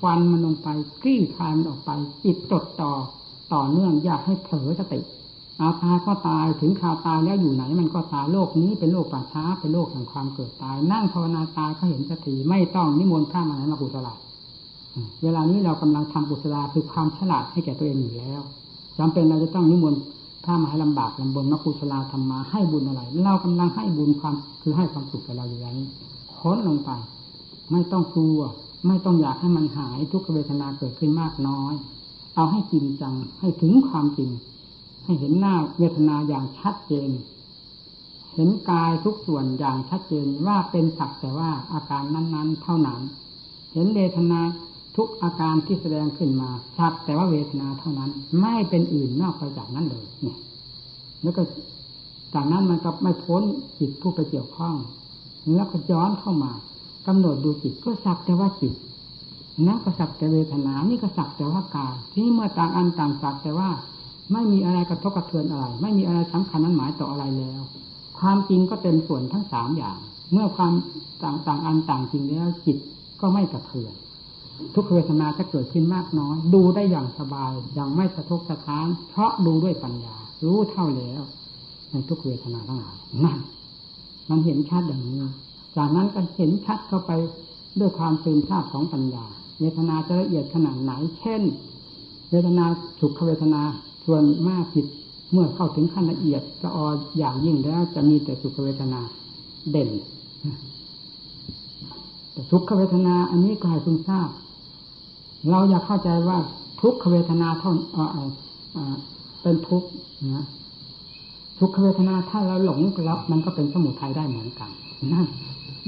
[0.00, 0.68] ฟันมันลงไป
[1.02, 1.90] กลี้คลายมันออกไป
[2.24, 2.92] จิตจดต่อ
[3.52, 5.00] ต่อเนื่องอยากให้เผลอสติ
[5.60, 14.14] อาภาก็ตายถึงข่าวตายแล้วอยู่ไหน มันก็ตายโลกนี้เป็นโลกป่าช้าเป็นโลกแห่งความเกิดตาย นั่งภาวนาตายเขาเห็นสติไม่ต้องนิมนต์พระมาไหนมากุศลา
[15.22, 18.40] เวลานี้เรากำลังทำกุศลาคือความฉลาดให้แก่ตัวเองอยู่แล้ว
[18.98, 20.00] จำเป็นเราจะต้องนิมนต์
[20.44, 25.88] ถ้ามาให้ลำบากลำบนมากุศลาทำมาให้บุญอะไร เรากำลังให้บุญความคือให้ความสุขแก่เราอยู่แล้วนี้
[26.38, 26.90] ค้นลงไป
[27.72, 28.40] ไม่ต้องกลัว
[28.86, 31.74] ไม่ต้องอยากให้มันหายทุกขเวทนาเกิดขึ้นมากน้อย
[32.36, 34.30] เอาให้จริงจังให้ถึงความจริง
[35.08, 37.10] ให้เห็นหน้าเวทนาอย่างชัดเจน
[38.34, 43.00] เห็นกายทุกส่วนอย่างชัดเจนว่าเป็นสักแต่ว่าอาการนั้นๆ เท่านั้น
[43.72, 44.40] เห็นเวทนา
[44.96, 50.38] ทุกอาการที่แสดงขึ้นมาชัดแต่ว่าเวทนาเท่านั้น ไม่เป็นอื่นนอกไปจากนั้นเลยเนี่ย
[51.22, 51.42] แล้วก็
[52.34, 53.42] จากนั้นมันก็ไม่พ้น
[53.78, 54.74] จิตผู้ไปเกี่ยวข้อง
[55.54, 56.52] แล้วก็ย้อนเข้ามา
[57.06, 58.74] กำหนดดูจิตก็สักแต่ว่าจิต
[59.66, 63.70] นั่นก็สักแต่เวทนานี่ก็สักแต่ว่ากายที่เมื่อต่างอันต่างสักแต่ว่า
[64.32, 67.60] ไม่มีอะไรกระทบกระเทือนอะไร ไม่มีอะไรสำคัญนั้นหมายต่ออะไรแล้ว
[68.18, 69.98] ความจริงก็เต็มส่วนทั้งสามอย่าง
[70.32, 70.72] เมื่อความ
[71.22, 72.78] ต่างต่างอันต่างจริงแล้วจิต
[73.20, 73.94] ก็ไม่กระเทือน
[74.74, 81.20] ทุกเวทนาจะเกิดขึ้นมากน้อย ดูได้อย่างสบายอย่างไม่สะทกสะท้าน เพราะดูด้วยปัญญา รู้เท่าแล้ว
[81.90, 83.38] ในทุกเวทนาทั้งหลายนั่น
[84.30, 85.16] มันเห็นชัดอย่างนี้
[85.76, 87.12] จากนั้นก็เห็นชัดเข้าไป
[87.80, 89.24] ด้วยความตื่นทราบของปัญญา
[89.60, 91.42] เวทนาจะละเอียดขนาดไหน เช่น
[92.30, 92.64] เวทนา
[93.00, 93.62] สุขเวทนา
[94.10, 94.86] ส่วนมากผิด
[95.32, 96.78] เมื่อเข้าถึงขั้นละเอียดจะอ
[97.18, 99.00] อย่างยิ่งแล้วจะมีแต่สุขเวทนา
[99.70, 99.90] เด่น
[102.32, 104.28] แต่ทุกขเวทนาอันนี้ก็ให้คุณทราบ
[105.50, 106.38] เราอยากเข้าใจว่า
[106.80, 107.72] ทุกขเวทนาเท่า
[109.42, 109.88] เป็นทุกข์
[110.34, 110.44] นะ
[111.58, 114.70] ทุกขเวทนาถ้าเราหลงแล้วมันก็เป็นสมุทัยได้เหมือนกัน
[115.12, 115.26] นั่น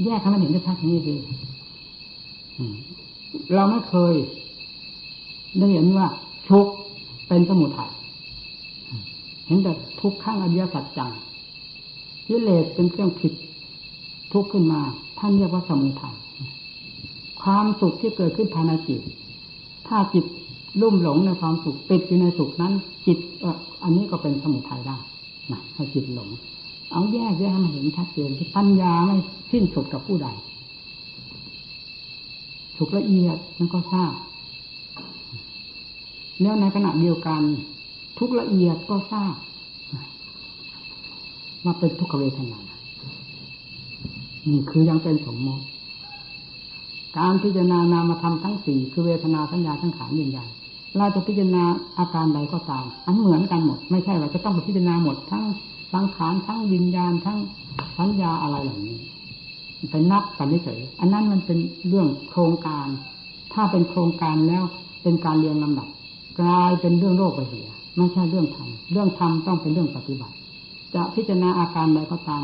[0.05, 1.15] แยกให้มันเห็นได้ชัดนี้ดี
[3.55, 4.13] เราไม่เคย
[5.57, 6.07] ได้เห็นว่า
[6.49, 6.67] ทุก
[7.27, 7.91] เป็นสมุทัย
[9.51, 11.11] เห็นแต่ทุกข้างอริยสัจจัง
[12.27, 13.33] กิเลสเป็นเครื่องผิด
[14.33, 14.81] ทุกข์ขึ้นมา
[15.19, 16.15] ท่านเรียกว่าสมุทัย
[17.41, 19.01] ความสุขที่เกิดขึ้นภายในจิต
[19.87, 20.25] ถ้าจิต
[20.81, 22.73] ลุ่มหลงในความสุขติดอยู่ในสุขนั้น
[23.07, 23.51] จิตออ
[23.83, 24.97] อันนี้ก็เป็นสมุทัยได้
[25.51, 26.29] นะให้จิตหลง
[26.91, 29.15] เอาแยกแยกให้มันเห็นชัดเจนที่ปัญญาไม่
[29.51, 30.27] สิ้นสุดกับผู้ใด
[32.77, 34.13] สุขละเอียดมันก็ทราบ
[36.41, 37.43] แล้วในขณะเดียวกัน
[38.17, 39.35] ทุกละเอียดก็ทราบ
[41.63, 42.59] ว่าเป็นทุกขเวทนา
[44.49, 45.65] นี่คือยังเป็นสมมติ
[47.17, 50.49] การพิจารณานามธรรมทั้งสี่คือเวทนาสัญญาทั้งขานวิญญาณ
[50.97, 51.63] เราจะพิจารณา
[51.99, 55.43] อาการใดก็ตาม อันเหมือนกันหมด ไม่ใช่ว่าจะต้องไปพิจารณาหมดทั้ง
[55.93, 57.37] สังขารทั้งวิญญาณทั้ง
[57.97, 58.97] สัญญาอะไรเหล่านี้
[59.91, 62.87] ไปนับกันเฉยอันนั้นมันเป็นเรื่องโครงการ
[63.53, 64.63] ถ้าเป็นโครงการแล้ว
[65.03, 65.87] เป็นการเรียงลำดับ
[66.41, 70.35] กลายเป็นเรื่องโลกไปเสีย ไม่ใช่เรื่องธรรมเรื่องธรรมต้องเป็นเรื่องปฏิบัติ
[70.95, 72.43] จะพิจารณาอาการใดก็ตาม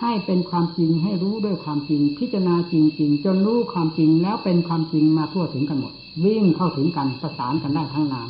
[0.00, 5.92] ให้เป็นความจริงให้รู้ด้วยความจริง พิจารณาจริง ๆ จนรู้ความจริงแล้วเป็นความจริงมาทั่วถึงกันหมด
[6.24, 8.28] วิ่งเข้าถึงกันประสานกันได้ทั้งนาน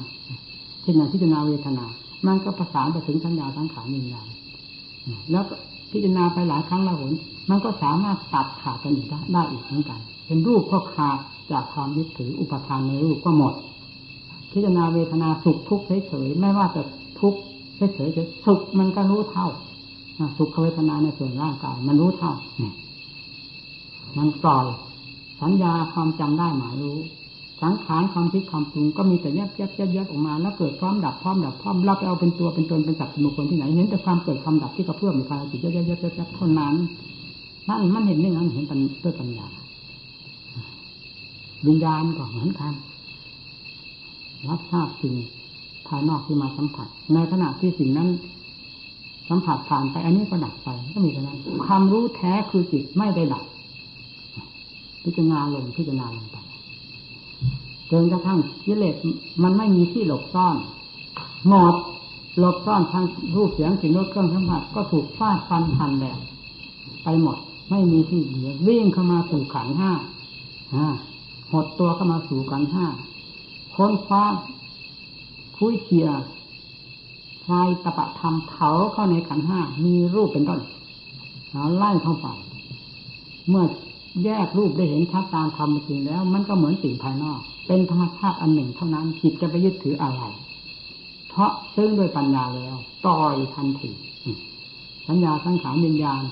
[0.83, 1.87] เช่นอย่างพิจารณาเวทนา
[2.27, 4.27] มันก็ประสานไปถึงสัญญาทั้งขาวิญญาณ
[5.31, 5.45] แล้ว
[5.91, 7.13] พิจารณาไปหลายครั้งละหน
[7.51, 11.19] มันก็สามารถตัดขาดกันอีกได้อีกเหมือนกัน เป็นรูปก็ขาด
[11.53, 13.55] จากความยึดถืออุปทานในรูปก็หมด
[14.57, 16.83] พิจารณาเวทนาสุขทุกข์เฉยๆไม่ว่าจะ
[17.21, 17.39] ทุกข์
[17.77, 19.49] เฉยๆสุขมันก็รู้เท่า
[20.39, 22.75] สุขเวทนาในส่วนร่างกาย มันรู้เท่าเนี่ย
[24.19, 24.67] มันปล่อย
[25.41, 26.99] สัญญาความจำได้หมายรู้
[27.63, 36.75] สังขารความคิดความปรุงก็มีแต่แยบแยบแยบแยบออกมา แล้วเกิดพร้อมดับพร้อมดับพร้อมเราไปเอาเป็นตัวเป็นตนเป็นสัตว์เป็นบุคคลที่ไหนเห็นแต่ความเกิดความดับที่กระเพื่อมในภายจิตแยบแยบแยบแยบเท่านั้น
[37.69, 39.47] นั่นมันเห็นได้งั้นเห็นปัญด้วยปัญญา
[41.67, 42.73] วิญญาณก็เหมือนกัน
[44.51, 45.15] รับทราบสิ่ง
[45.89, 48.09] ภายนอกที่มาสัมผัส ในขณะที่สิ่งนั้น
[49.29, 53.45] สัมผัสผ่านไป อันนี้ก็ดับไปก็มีเท่านั้นความรู้แท้คือจิตไม่ได้ดับ
[55.03, 56.37] พิจารณาลงพิจารณาลงไป
[57.91, 58.97] จนกระทั่งกิเลส
[59.43, 60.57] มันไม่มีที่หลบซ่อน
[61.49, 61.75] หมด
[62.39, 63.05] หลบซ่อนทาง
[63.37, 66.19] รูปเสียงสิ่งรสเครื่องสัมผัสก็ถูกฟาดฟันหันแหลก
[67.05, 67.37] ไปหมด
[67.71, 69.93] ไม่มีที่เหลือวิ่งเข้ามาสู่ขันห้า
[71.53, 72.87] หดตัวเข้ามาสู่ขันห้า
[73.77, 74.25] ค้นคว้า
[75.57, 76.09] คุยเคีย
[77.45, 80.61] คลายตะปะธรรมเผาเข้าในขันห้ามีรูปเป็นต้น
[81.51, 82.27] เอาไล่เข้าไป
[83.49, 83.65] เมื่อ
[84.25, 90.23] แยกรูปได้เห็นชัดตามธรรมจริงแล้ว มันก็เหมือนสิ่งภายนอก เป็นธรรมชาติอันหนึ่งเท่านั้นจิตจะไปยึดถืออะไร
[91.29, 93.91] เพราะซึ่งด้วยปัญญาแล้วปล่อยทันที
[95.09, 96.23] สัญญาสังขารวิญญาณ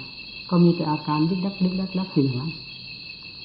[0.50, 2.50] ก็มีแต่อาการลิกลักลิกลักลักสิ่งนั้น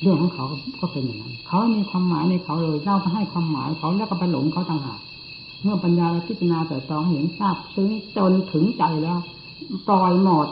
[0.02, 0.46] เรื่องของเขา
[0.82, 5.00] ก็เป็นอย่างนั้นเขามีความหมายในเขาเลยเราไปให้ความหมายเขาแล้วก็ไปหลงเขาต่างหาก
[5.64, 9.20] เมื่อปัญญาเราพิจารณาแต่ตองเห็นทราบซึ้งจนถึงใจแล้ว
[9.88, 10.48] ปล่อยหมด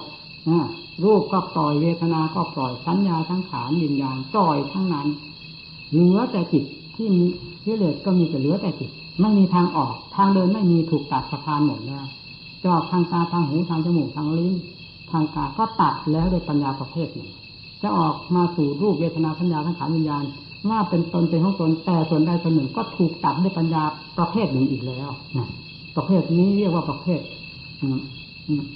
[1.03, 5.07] รูปก็ปล่อยเวทนา ก็ปล่อยสัญญาทั้งขานวิญญาณปล่อยทั้งนั้น
[5.91, 6.63] เหลือแต่จิต
[6.95, 7.25] ที่มี
[7.65, 12.05] กิเลสก็มีแต่เหลือแต่จิตไม่มีทางออก ทางเดินไม่มีถูกตัดสะพานหมดแล้ว
[12.61, 14.53] จะออกทางตาทางหูทางจมูกทางลิ้น
[15.11, 17.29] ทางกายก็ตัดแล้วโดยปัญญาประเภทหนึ่ง
[17.81, 20.23] จะออกมาสู่รูปเวทนาสัญญาทั้งขานวิญญาณ
[20.69, 23.83] ว่าเป็นตนเป็นของตนแต่ส่วนใดส่วนหนึ่งก็ถูกตัดด้วยปัญญา
[24.17, 25.47] ประเภทหนึ่งอีกแล้วนะ
[25.95, 27.21] ประเภทนี้เรียกว่าประเภท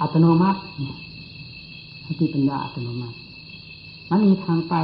[0.02, 0.60] อัตโนมัติ
[2.20, 3.16] ที่ปัญญาอัตโนมัติ
[4.10, 4.76] มันมีทางไป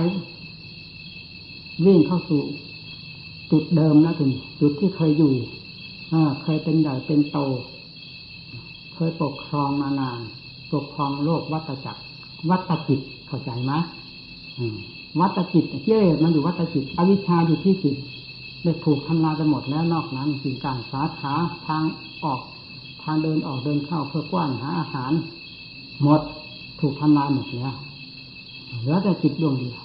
[1.86, 2.42] วิ่งเข้าสู่
[3.52, 5.34] จุดเดิมนะคุณจุดที่เคยอยู่
[6.44, 7.38] เคยเป็นใหญ่เป็นโต
[8.96, 10.20] เคยปกครองมานาน
[10.74, 12.02] ปกครองโลกวัฏจักร
[12.50, 13.72] วัฏจิตเข้าใจไหม
[15.20, 17.96] วัตจิตเจ้มันอยู่วัตจิต อวิชชาอยู่ที่จิต
[18.64, 21.34] ได้ถูกทำลายไปหมดแล้วนอกนั้นสิ่งการสาขา
[21.68, 21.84] ทาง
[22.24, 22.40] ออก
[23.04, 25.12] ทางเดินออกเดินเข้าเพื่อกว้านหาอาหาร
[26.04, 26.22] หมด
[26.80, 27.74] ถูกทำลายหมดแล้ว
[28.80, 29.80] เหลือแต่จิตดวงเดียว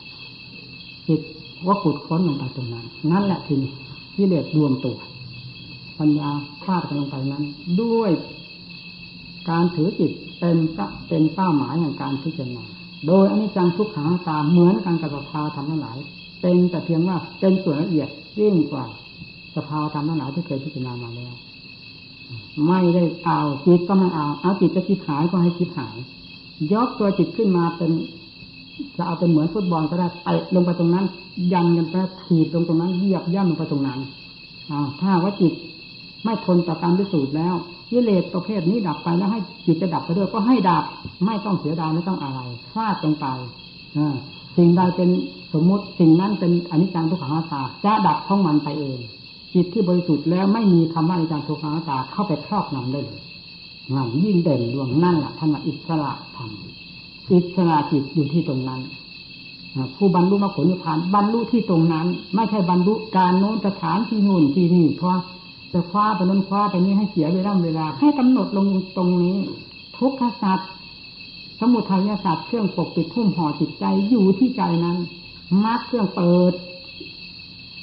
[1.08, 1.20] จิต
[1.66, 3.60] ว่าขุดค้นลงไปตรงนั้น นั่นแหละคือ
[4.16, 4.98] กิเลสรวมตัว
[5.98, 6.30] ปัญญา
[6.64, 7.44] คาดกันลงไปนั้น
[7.80, 8.10] ด้วย
[9.50, 10.56] การถือจิตเป็น
[11.08, 12.64] เป็นเป้าหมายแห่งการพิจารณา
[13.06, 15.98] โดยอนิจจังทุกขังตาเหมือนกันกับสภาวธรรมทั้งหลาย
[16.40, 18.08] เป็นแต่เพียงว่าเป็นส่วนละเอียด
[18.40, 18.84] ยิ่งกว่า
[19.56, 21.34] สภาวธรรมทั้งหลายที่เคยพิจารณามาแล้ว
[22.66, 25.96] ไม่ได้เอาจิตก็ไม่เอาเอาจิตจะคิดหายก็ให้คิดหาย
[26.72, 27.90] ยกตัวจิตขึ้นมาเป็น
[28.96, 31.04] จะเอาเป็นเหมือนฟุตบอลก็ได้ไปลงไปตรงนั้น
[31.52, 33.98] ยันกันไปถีบลงตรงนั้นเหยียบย่ำลงไปตรงนั้น
[34.70, 35.52] อ้าวถ้าว่าจิต
[36.24, 37.54] ไม่ทนต่อการพิสูจน์แล้ว
[37.90, 40.84] กิเลสประเภทนี้ดับไปแล้วให้จิตจะดับไปด้วยก็ให้ดับ
[41.26, 42.40] ไม่ต้องเสียดายไม่ต้องอะไร
[42.74, 43.26] ฟาดลงไป
[44.56, 45.08] สิ่งใดเป็น
[45.52, 48.98] สมมุติสิ่งนั้นเป็นอนิจจังทุกขังตาจะดับท่องมันไปเอง
[49.54, 53.20] จิตที่บริสุทธิ์แล้วไม่มีคำว่าอาจารย์ทุกขังตาเข้าไปครอบงำได้เลย
[53.94, 56.50] นั่นยิ่งเด่นดวงนั่นแหละท่านอิสระธรรม
[57.32, 58.80] อิสระจิตอยู่ที่ตรงนั้น
[59.96, 65.18] ผู้บรรลุมรรคผลนิพพานบรรลุที่ตรงนั้น ไม่ใช่บรรลุการโน้นสถานที่นู่นที่นี่เพราะ
[65.72, 69.36] จะคว้าไปโน้นคว้าไปนี้ให้เสียเวลาเวลา ให้กำหนดลงตรงนี้
[69.98, 70.70] ทุกขศาสัตว์
[71.60, 74.96] สมุทัยศาสตร์เครื่องปกปิดทุ่มห่อจิตใจอยู่ที่ใจนั้น
[75.64, 76.52] มรรคเครื่องเปิด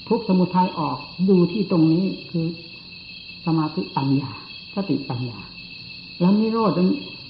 [0.09, 0.97] ทุกสมุทัยออก
[1.29, 2.45] ดูที่ตรงนี้คือ
[3.45, 4.31] สมาธิปัญญา
[4.75, 5.39] สติปัญญา
[6.19, 6.71] แล้วนิโรธ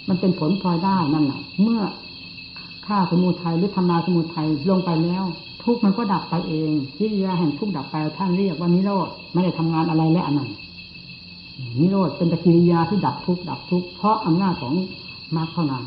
[0.09, 1.81] มันเป็นผลพลอยได้นั่นแหละเมื่อ
[2.85, 5.23] ฆ่าสมุทัยหรือทำลายสมุทัยลงไปแล้ว
[5.69, 10.49] ทุกมันก็ดับไปเองวิริยาแห่งทุกดับไปท่านเรียกว่านิโรธไม่ได้ทำงานอะไรและอันนั้น
[11.79, 14.73] นิโรธเป็นตะกิริยาที่ดับทุกดับทุกเพราะอำนาจของ
[15.35, 15.83] มรรคเท่านั้น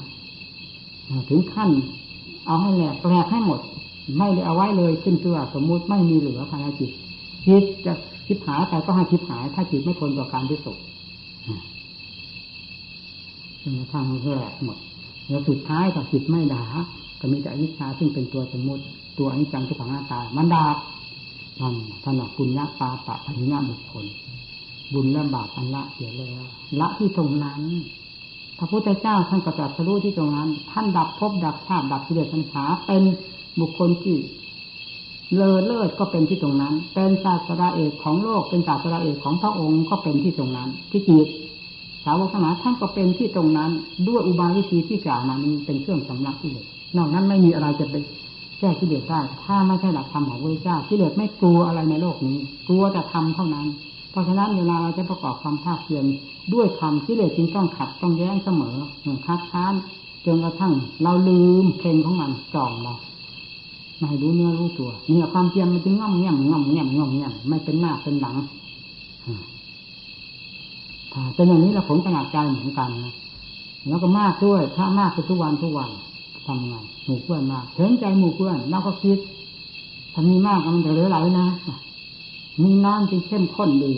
[1.28, 1.70] ถึงขั้น
[2.46, 3.60] เอาให้แหลกแหลกให้หมด
[4.18, 6.90] ไม่ได้เอาไว้เลยขึ้นเชื่อสมมุติไม่มีเหลือภายในจิต
[7.46, 7.92] จิตจะ
[8.26, 10.76] คิดหายไปก็ให้คิดหาย ถ้าจิตไม่ทนต่อการที่สุด
[13.62, 14.78] จนกระทั่งแหลกหมด
[15.28, 16.64] แล้วสุดท้ายถ้าจิตไม่ด่า
[17.20, 18.84] ก็มีแต่อนิจจาซึ่งเป็นตัวสมมติ
[19.18, 20.76] ตัวอนิจจังทุกขังหน้าตามันดาบ
[21.60, 24.06] นั่นถนัดปุญญาปาปะปัญญาบุคคล
[24.92, 26.44] บุญและบาปอันละเสียแล้ว
[26.80, 27.62] ละที่ตรงนั้น
[28.58, 33.02] พระพุทธเจ้าท่านกระจัดสรู้ที่ตรงนั้น ท่านดับภพดับชาติดับกิเลสปัญหาเป็น
[33.60, 34.16] บุคคลที่
[35.34, 41.28] เลอเลิศก็เป็นที่ตรงนั้น เป็นศาสดาเอกของโลก เป็นศาสดาเอกของพระองค์ก็เป็นที่ตรงนั้น ที่จิต
[42.04, 43.70] สาวกทั้งหลายท่านก็เป็นที่ตรงนั้น
[44.08, 47.94] ด้วยอุบายวิธีที่กล่าวมานี้เป็นเครื่องสำลักกิเลสนอกนั้นไม่มีอะไรจะไป
[48.62, 53.66] แก้กิเลสได้ถ้าไม่ใช่หลักธรรมของพระเจ้ากิเลสไม่กลัวอะไรในโลกนี้ กลัวแต่ทำเท่านั้น
[54.10, 56.04] เพราะฉะนั้นเวลาเราจะประกอบความภาคเพียร
[56.52, 59.74] ด้วยธรรมกิเลสจึงต้องขัดต้องแย้งเสมอหมือนคัดค้าน
[60.26, 60.72] จนกระทั่ง
[61.02, 62.94] เราลืมเพลงของมันจองเรา
[64.00, 68.36] ไม่รู้เนื้อรู้ตัวเนี่ยความเพียรมันจึงง่อมแง่มง่อมแง่มง่อมแง่มไม่เป็นหน้าเป็นหลัง
[71.12, 73.14] ถ้าเป็นอย่างนี้เราผมขนาดใจเหมือนกันนะ
[73.88, 75.90] แล้วก็มากด้วย ถ้ามากไปทุกวันทุกวัน
[76.46, 76.74] ทำไง
[77.04, 79.18] หมู่เพื่อนมาเห็นใจหมู่เพื่อนเราก็คิด
[80.12, 81.46] ถ้ามีมากมันจะเหลือไหลนะ
[82.62, 83.92] มีน้ำที่เข้มข้นดี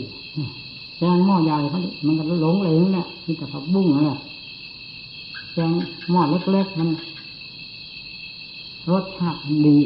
[0.97, 4.17] แกงหม้อใหญ่เขามันก็หลงเหลงเนี่ยมีแต่ผักบุ้งเนี่ย
[5.53, 5.71] แกง
[6.11, 6.89] หม้อเล็กๆมัน
[8.91, 9.77] รสชาติดี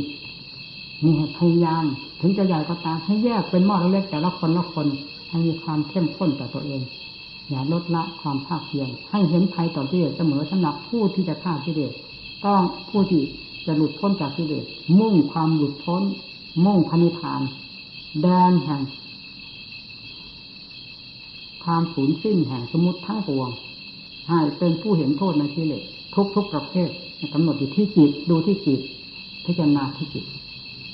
[1.04, 1.84] มีพยายาม
[2.22, 4.88] ถึงจะใหญ่ก็ตามให้แยกเป็นหม้อเล็กแต่ละคนละคน
[5.30, 6.82] ให้มีความเข้มข้นต่อตัวเอง
[7.50, 11.94] อย่าลดละความภาคเพียรให้เห็นภัยต่อที่เดเสมอสำหรับผู้ที่จะฆ่าที่เดช
[12.46, 13.24] ต้องผู้ที่
[13.66, 14.66] จะหลุดพ้นจากที่เดช
[15.00, 16.04] มุ่งความหลุดพ้น
[16.66, 17.42] มุ่งพนิพาน
[18.22, 18.82] แดนแห่ง
[21.64, 23.50] ความสูญสิ้นแห่งสมุติทั้งปวง
[24.30, 25.84] ให้เป็นผู้เห็นโทษในที่เลส
[26.16, 26.90] ทุกทุกประเภท
[27.34, 28.80] กำหนดอยู่ที่จิตดูที่จิต
[29.46, 30.26] พิจารณาที่จิต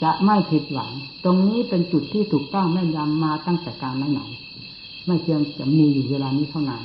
[0.04, 0.92] จะไม่ผิดหวัง
[1.24, 4.22] ตรงนี้เป็นจุดที่ถูกต้องแม่นยำมาตั้งแต่การไหน
[5.06, 6.84] ไม่เพียงจะมีอยู่เวลานี้เท่านั้น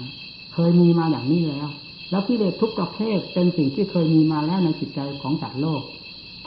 [0.53, 1.69] เคยมีมาอย่างนี้แล้ว
[2.11, 5.83] แล้วกิเลสทุกประเภทเป็นสิ่งที่เคยมีมาแล้วในจิตใจของสัตว์โลก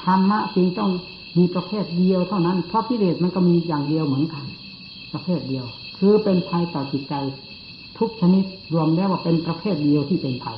[0.03, 0.91] ธรรมะจึงต้อง
[1.37, 4.45] มีประเภทเดียวเท่านั้น เพราะกิเลสมันก็มีอย่างเดียวเหมือนกัน
[5.13, 5.65] ประเภทเดียว
[5.97, 7.13] คือเป็นภัยต่อจิตใจ
[7.97, 10.57] ทุกชนิดรวมแล้วว่าเป็นประเภทเดียวที่เป็นภัย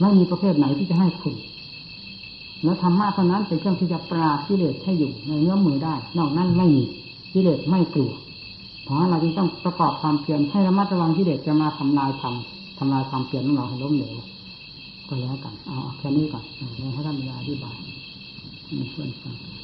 [0.00, 1.34] ไม่มีประเภทไหนที่จะให้คุณ
[2.64, 6.84] แล้วธรรมะเท่านั้นเป็นเครื่องที่จะปราบกิเลสให้อยู่ในเนื้อมือได้ นอกนั้นไม่มี
[7.32, 8.12] กิเลสไม่กลัว
[8.84, 12.34] เพราะเราจึงต้องประกอบความเพียรให้ระมัดระวังกิเลสจะมาทำลายธรรม
[12.78, 14.16] ทำลายความเปลี่ยนของเราให้ล้มเหลว
[15.08, 16.44] ก็แล้วกัน เอาแค่นี้ก่อน
[16.94, 17.76] ให้ท่านมีอธิบาย
[18.78, 19.57] มีเพื่อนฟัง